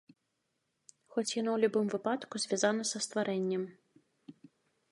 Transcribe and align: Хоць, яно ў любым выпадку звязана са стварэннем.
Хоць, 1.15 1.33
яно 1.41 1.51
ў 1.53 1.57
любым 1.63 1.87
выпадку 1.95 2.35
звязана 2.45 2.83
са 2.93 2.99
стварэннем. 3.07 3.63